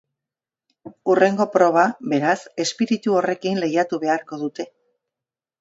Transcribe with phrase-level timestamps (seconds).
[1.13, 4.71] Hurrengo proba, beraz, espiritu horrekin lehiatu beharko dute.